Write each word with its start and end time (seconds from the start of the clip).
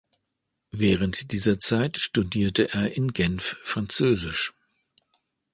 Während 0.71 1.31
dieser 1.31 1.59
Zeit 1.59 1.97
studierte 1.97 2.73
er 2.73 2.97
in 2.97 3.13
Genf 3.13 3.57
Französisch. 3.61 4.55